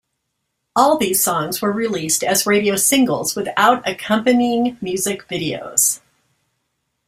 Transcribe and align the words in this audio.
All 0.75 0.97
these 0.97 1.23
songs 1.23 1.61
were 1.61 1.71
released 1.71 2.23
as 2.23 2.47
radio 2.47 2.75
singles 2.75 3.35
without 3.35 3.87
accompanying 3.87 4.79
music 4.81 5.27
videos. 5.27 6.01